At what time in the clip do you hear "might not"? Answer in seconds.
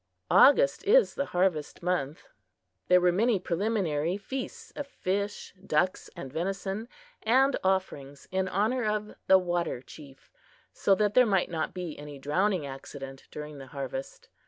11.27-11.75